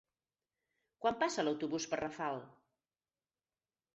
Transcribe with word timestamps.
Quan 1.05 1.19
passa 1.23 1.43
l'autobús 1.47 1.85
per 1.93 2.01
Rafal? 2.01 2.39